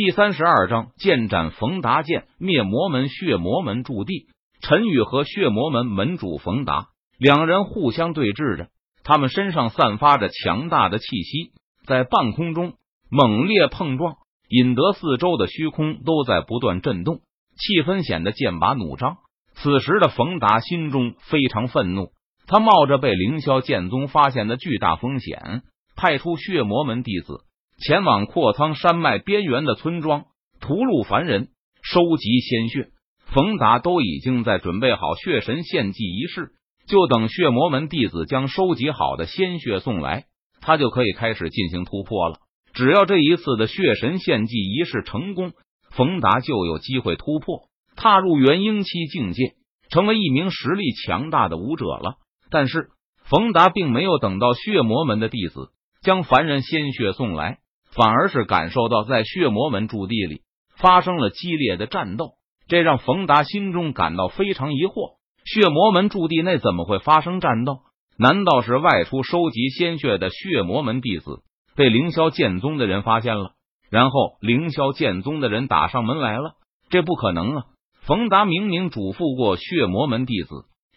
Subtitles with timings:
[0.00, 4.28] 第三十二章剑斩冯达剑灭魔门血魔门驻地。
[4.60, 8.68] 陈宇和血魔门门主冯达两人互相对峙着，
[9.02, 11.50] 他们身上散发着强大的气息，
[11.84, 12.74] 在半空中
[13.10, 17.16] 猛烈碰撞，引得四周的虚空都在不断震动，
[17.56, 19.16] 气氛显得剑拔弩张。
[19.54, 22.12] 此时的冯达心中非常愤怒，
[22.46, 25.62] 他冒着被凌霄剑宗发现的巨大风险，
[25.96, 27.40] 派出血魔门弟子。
[27.78, 30.24] 前往阔苍山脉边缘的村庄，
[30.60, 31.48] 屠戮凡人，
[31.82, 32.90] 收集鲜血。
[33.26, 36.50] 冯达都已经在准备好血神献祭仪式，
[36.88, 40.24] 就等血魔门弟子将收集好的鲜血送来，
[40.60, 42.38] 他就可以开始进行突破了。
[42.72, 45.52] 只要这一次的血神献祭仪式成功，
[45.90, 49.54] 冯达就有机会突破，踏入元婴期境界，
[49.88, 52.16] 成为一名实力强大的武者了。
[52.50, 52.88] 但是，
[53.24, 55.70] 冯达并没有等到血魔门的弟子
[56.02, 57.58] 将凡人鲜血送来。
[57.98, 60.42] 反而是感受到在血魔门驻地里
[60.76, 62.34] 发生了激烈的战斗，
[62.68, 67.80] 这让冯达心中感到非常疑惑：血魔门驻地内怎么会发生战斗？
[68.16, 71.42] 难道是外出收集鲜血的血魔门弟子
[71.74, 73.54] 被凌霄剑宗的人发现了，
[73.90, 76.52] 然后凌霄剑宗的人打上门来了？
[76.90, 77.64] 这不可能啊！
[78.02, 80.50] 冯达明明嘱咐过血魔门弟子，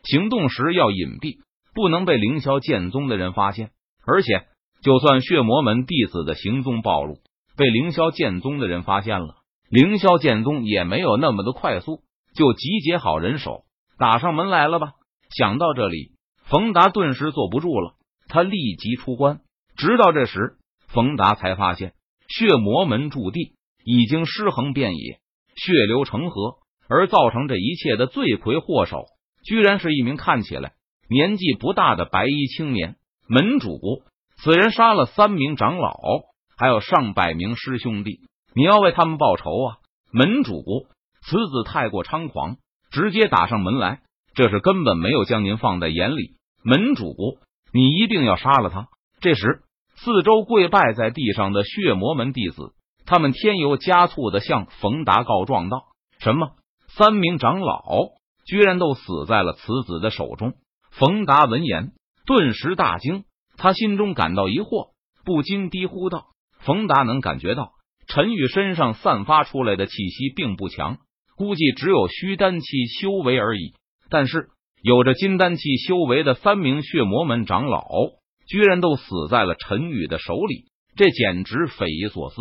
[0.04, 1.40] 行动时要隐蔽，
[1.74, 3.72] 不能被凌霄剑宗的人发现，
[4.06, 4.51] 而且。
[4.82, 7.20] 就算血魔门弟子的行踪暴露，
[7.56, 9.36] 被凌霄剑宗的人发现了，
[9.70, 12.02] 凌霄剑宗也没有那么的快速，
[12.34, 13.64] 就集结好人手
[14.00, 14.94] 打上门来了吧？
[15.30, 16.14] 想到这里，
[16.46, 17.94] 冯达顿时坐不住了，
[18.28, 19.42] 他立即出关。
[19.78, 20.58] 直到这时，
[20.88, 21.94] 冯达才发现
[22.28, 23.54] 血魔门驻地
[23.86, 25.20] 已经尸横遍野，
[25.56, 26.56] 血流成河，
[26.90, 29.06] 而造成这一切的罪魁祸首，
[29.46, 30.74] 居然是一名看起来
[31.08, 32.96] 年纪不大的白衣青年
[33.28, 33.80] 门主。
[34.44, 35.94] 此人杀了三名长老，
[36.58, 38.22] 还有上百名师兄弟，
[38.56, 39.78] 你要为他们报仇啊！
[40.12, 40.64] 门主，
[41.22, 42.58] 此子太过猖狂，
[42.90, 44.02] 直接打上门来，
[44.34, 46.38] 这是根本没有将您放在眼里。
[46.64, 47.14] 门主，
[47.72, 48.88] 你一定要杀了他！
[49.20, 49.62] 这时，
[49.96, 52.74] 四周跪拜在地上的血魔门弟子，
[53.06, 55.84] 他们添油加醋的向冯达告状道
[56.18, 56.54] ：“什么？
[56.88, 57.84] 三名长老
[58.48, 60.54] 居然都死在了此子的手中？”
[60.90, 61.92] 冯达闻言
[62.26, 63.24] 顿时大惊。
[63.62, 64.90] 他心中感到疑惑，
[65.24, 66.30] 不禁低呼道
[66.66, 67.74] ：“冯达能感觉到
[68.08, 70.98] 陈宇身上散发出来的气息并不强，
[71.38, 73.76] 估计只有虚丹期修为而已。
[74.10, 74.48] 但是
[74.82, 77.86] 有着金丹期修为的三名血魔门长老，
[78.48, 82.36] 居然都死在了陈宇的手里，这简直匪夷所思。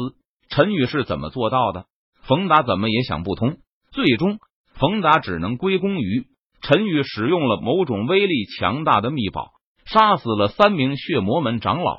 [0.48, 1.84] 陈宇是怎么做到的？
[2.22, 3.58] 冯达怎么也想不通。
[3.92, 4.38] 最终，
[4.72, 6.28] 冯达只能归功于
[6.62, 9.50] 陈宇使用了某种威力强大的秘宝。”
[9.92, 11.96] 杀死了三名血魔门长老，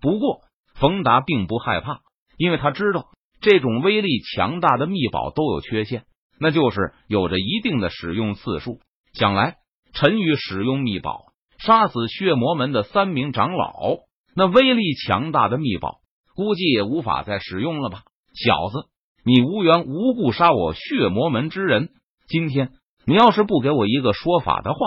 [0.00, 0.40] 不过
[0.74, 2.00] 冯达并不害怕，
[2.36, 3.06] 因为他知道
[3.40, 6.06] 这种威力强大的秘宝都有缺陷，
[6.40, 8.80] 那就是有着一定的使用次数。
[9.12, 9.58] 想来
[9.92, 11.26] 陈宇使用秘宝
[11.58, 13.98] 杀死血魔门的三名长老，
[14.34, 15.98] 那威力强大的秘宝
[16.34, 18.02] 估计也无法再使用了吧？
[18.34, 18.88] 小子，
[19.24, 21.90] 你无缘无故杀我血魔门之人，
[22.26, 22.72] 今天
[23.06, 24.78] 你要是不给我一个说法的话。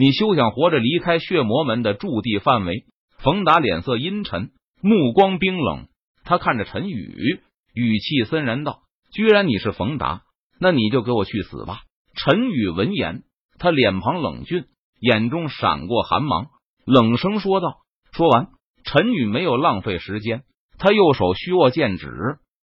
[0.00, 2.84] 你休想活着离开血魔门的驻地范围！
[3.18, 5.88] 冯达脸色阴沉，目光冰冷。
[6.22, 7.40] 他看着陈宇，
[7.74, 8.82] 语气森然道
[9.12, 10.22] ：“居然你是冯达，
[10.60, 11.80] 那你就给我去死吧！”
[12.14, 13.24] 陈宇闻言，
[13.58, 14.66] 他脸庞冷峻，
[15.00, 16.46] 眼中闪过寒芒，
[16.86, 17.78] 冷声说道。
[18.12, 18.50] 说完，
[18.84, 20.44] 陈宇没有浪费时间，
[20.78, 22.08] 他右手虚握剑指，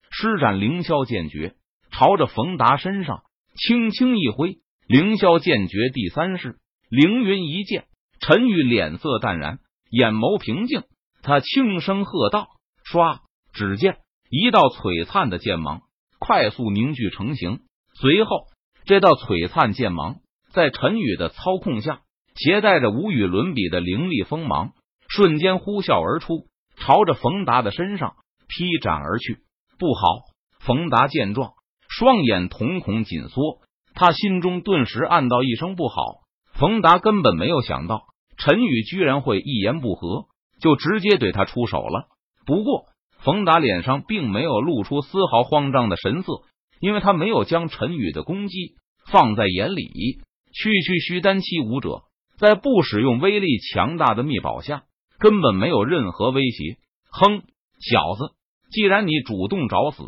[0.09, 1.55] 施展凌霄剑诀，
[1.91, 3.23] 朝着冯达身上
[3.57, 4.59] 轻轻一挥。
[4.87, 6.59] 凌霄剑诀第三式。
[6.89, 7.85] 凌云一剑，
[8.19, 9.59] 陈宇脸色淡然，
[9.89, 10.83] 眼眸平静。
[11.23, 12.47] 他轻声喝道
[12.91, 13.19] ：“唰！”
[13.53, 13.97] 只见
[14.29, 15.81] 一道璀璨的剑芒
[16.19, 17.61] 快速凝聚成型。
[17.95, 18.47] 随后，
[18.85, 20.17] 这道璀璨剑芒
[20.51, 22.01] 在陈宇的操控下，
[22.35, 24.73] 携带着无与伦比的凌厉锋芒，
[25.07, 26.47] 瞬间呼啸而出，
[26.77, 28.15] 朝着冯达的身上
[28.47, 29.39] 劈斩而去。
[29.79, 30.21] 不好！
[30.59, 31.53] 冯达见状，
[31.89, 33.61] 双眼瞳孔紧缩，
[33.93, 36.24] 他心中顿时暗道一声不好。
[36.57, 38.03] 冯达根本没有想到
[38.37, 40.25] 陈宇居然会一言不合
[40.61, 42.07] 就直接对他出手了。
[42.45, 42.85] 不过，
[43.19, 46.43] 冯达脸上并没有露出丝毫慌张的神色，
[46.79, 48.75] 因为他没有将陈宇的攻击
[49.11, 50.19] 放在眼里。
[50.53, 52.03] 区区虚丹期武者，
[52.37, 54.83] 在不使用威力强大的秘宝下，
[55.19, 56.77] 根本没有任何威胁。
[57.11, 57.41] 哼，
[57.81, 58.33] 小子，
[58.71, 60.03] 既然你主动找死，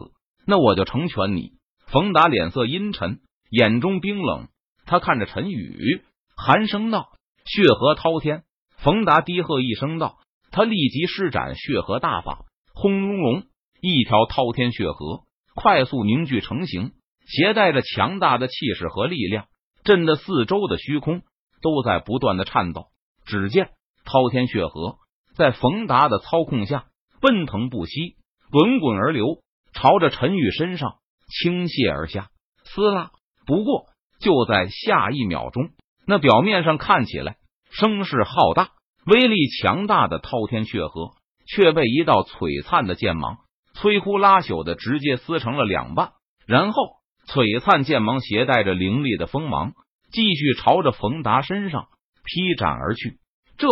[0.46, 1.52] 那我就成全你。
[1.88, 4.48] 冯达脸色阴沉，眼中冰冷，
[4.86, 6.02] 他看着陈宇。
[6.38, 7.10] 寒声道
[7.46, 8.44] ：“血河滔天！”
[8.78, 10.20] 冯达低喝一声道
[10.52, 12.46] ：“他立即施展血河大法，
[12.76, 13.44] 轰隆隆，
[13.82, 15.24] 一条滔天血河
[15.56, 16.92] 快速凝聚成型，
[17.26, 19.48] 携带着强大的气势和力量，
[19.84, 21.24] 震得四周的虚空
[21.64, 22.86] 都在不断的颤抖。
[23.26, 23.72] 只见
[24.06, 25.00] 滔天血河
[25.36, 26.86] 在冯达的操控下
[27.20, 28.16] 奔腾不息，
[28.52, 29.42] 滚滚而流，
[29.74, 32.30] 朝着陈宇身上倾泻而下。
[32.64, 33.12] 撕拉！
[33.48, 33.88] 不过
[34.20, 35.72] 就在下一秒钟，
[36.08, 37.36] 那表面上看起来
[37.70, 38.70] 声势浩大、
[39.06, 41.12] 威力强大的滔天血河，
[41.46, 43.40] 却被一道璀璨的剑芒
[43.76, 46.14] 摧枯拉朽的直接撕成了两半。
[46.46, 46.82] 然后，
[47.28, 49.74] 璀璨剑芒携带着凌厉的锋芒，
[50.12, 51.88] 继续朝着冯达身上
[52.24, 53.20] 劈斩而去。
[53.58, 53.68] 这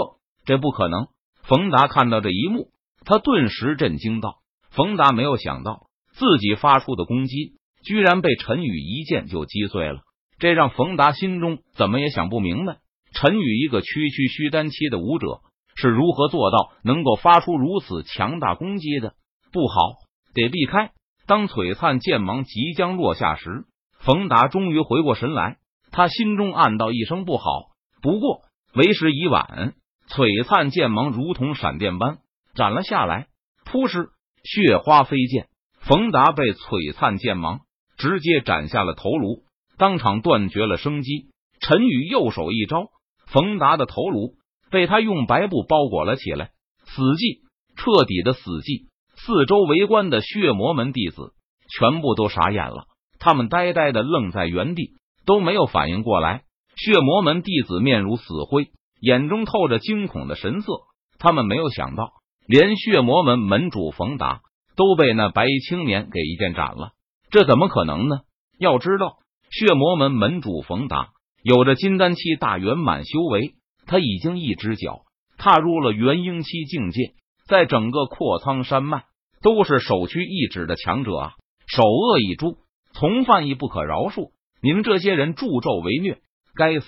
[0.46, 1.08] 这不可能！
[1.44, 2.68] 冯达看到这一幕，
[3.06, 4.40] 他顿时震惊道
[4.72, 7.54] ：“冯达没有想到自己发出的攻击。”
[7.86, 10.02] 居然被陈宇一剑就击碎了，
[10.38, 12.78] 这让冯达心中怎么也想不明白。
[13.14, 15.40] 陈宇一个区区虚丹期的武者，
[15.76, 19.14] 是如何做到能够发出如此强大攻击的？
[19.54, 19.94] 不好，
[20.34, 20.92] 得避开！
[21.26, 23.66] 当璀璨剑芒即将落下时，
[24.00, 25.58] 冯达终于回过神来，
[25.92, 27.68] 他心中暗道一声不好。
[28.02, 28.42] 不过
[28.74, 29.76] 为时已晚，
[30.10, 32.18] 璀璨剑芒如同闪电般
[32.54, 33.28] 斩了下来，
[33.66, 34.10] 扑哧，
[34.44, 35.48] 血花飞溅，
[35.80, 37.62] 冯达被璀璨剑芒。
[37.98, 39.44] 直接斩下了头颅，
[39.77, 41.27] 当场断绝了生机。
[41.60, 42.88] 陈宇右手一招，
[43.27, 44.36] 冯达的头颅
[44.69, 46.51] 被他用白布包裹了起来，
[46.86, 47.42] 死寂，
[47.75, 48.88] 彻底的死寂。
[49.18, 51.33] 四周围观的血魔门弟子
[51.77, 52.86] 全部都傻眼了，
[53.18, 54.92] 他们呆呆的愣在原地，
[55.25, 56.44] 都没有反应过来。
[56.75, 58.68] 血魔门弟子面如死灰，
[59.00, 60.74] 眼中透着惊恐的神色。
[61.18, 62.12] 他们没有想到，
[62.45, 64.42] 连血魔门门主冯达
[64.75, 66.92] 都被那白衣青年给一剑斩了。
[67.31, 68.19] 这怎么可能呢？
[68.60, 69.18] 要知道，
[69.57, 71.12] 血魔门门主冯达
[71.42, 73.54] 有着金丹期大圆满修为，
[73.86, 75.04] 他已经一只脚
[75.38, 77.13] 踏入了元婴期境界，
[77.48, 79.06] 在整个阔苍山脉
[79.42, 81.31] 都是首屈一指的强者啊！
[81.68, 82.57] 首恶一诛，
[82.92, 84.31] 从犯亦不可饶恕。
[84.62, 86.19] 你们这些人助纣为虐，
[86.54, 86.88] 该死！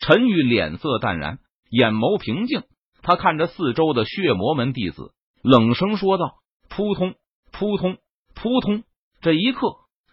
[0.00, 2.62] 陈宇脸色淡然，眼眸平静，
[3.02, 5.12] 他看着四周的血魔门弟子，
[5.42, 6.36] 冷声说道
[6.70, 7.16] ：“扑通，
[7.52, 7.98] 扑通，
[8.34, 8.82] 扑通。”
[9.20, 9.60] 这一刻，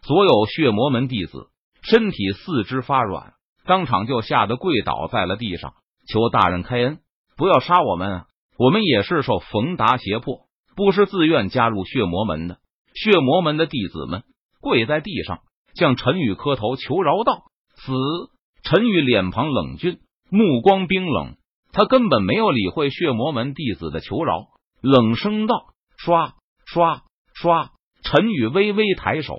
[0.02, 1.48] 所有血魔门弟子
[1.86, 3.34] 身体四肢发软，
[3.66, 5.74] 当场就吓得跪倒在了地上，
[6.08, 7.00] 求大人开恩，
[7.38, 8.26] 不要杀我们啊！
[8.58, 12.58] 我们也是受冯达胁迫，不是自愿加入血魔门的。
[12.96, 14.24] 血魔门的弟子们
[14.62, 15.42] 跪在地上，
[15.76, 17.44] 向陈宇磕头求饶道
[17.76, 17.92] ：“死！”
[18.64, 20.00] 陈宇脸庞冷峻，
[20.32, 21.36] 目光冰冷，
[21.72, 24.48] 他根本没有理会血魔门弟子的求饶，
[24.82, 25.56] 冷声道
[25.98, 26.34] ：“刷
[26.66, 27.04] 刷
[27.36, 27.72] 刷。”
[28.02, 29.36] 陈宇微微抬手，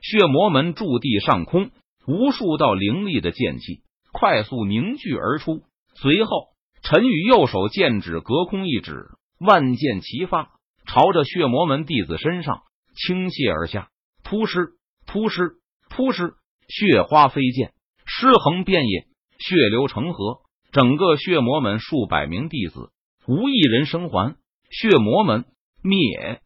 [0.00, 1.70] 血魔门驻地上空，
[2.06, 3.82] 无数道凌厉的剑气
[4.12, 5.62] 快速凝聚而出。
[5.94, 6.48] 随后，
[6.82, 9.06] 陈宇右手剑指隔空一指，
[9.38, 10.50] 万剑齐发，
[10.86, 12.62] 朝着血魔门弟子身上
[12.94, 13.88] 倾泻而下。
[14.22, 14.72] 扑哧，
[15.06, 15.54] 扑哧，
[15.90, 16.34] 扑哧，
[16.68, 17.72] 血花飞溅，
[18.04, 19.06] 尸横遍野，
[19.38, 20.40] 血流成河。
[20.72, 22.90] 整个血魔门数百名弟子
[23.26, 24.36] 无一人生还，
[24.70, 25.44] 血魔门
[25.82, 26.40] 灭。